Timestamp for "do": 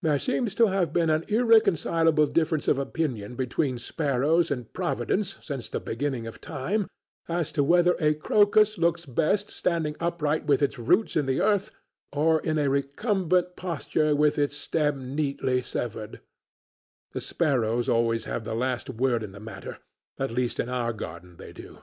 21.52-21.80